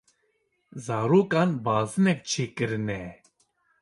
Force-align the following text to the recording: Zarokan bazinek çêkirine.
Zarokan 0.85 1.51
bazinek 1.65 2.19
çêkirine. 2.29 3.01